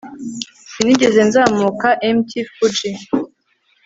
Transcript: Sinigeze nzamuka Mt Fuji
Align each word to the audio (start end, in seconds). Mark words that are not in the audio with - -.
Sinigeze 0.71 1.19
nzamuka 1.27 1.87
Mt 2.17 2.29
Fuji 2.53 2.91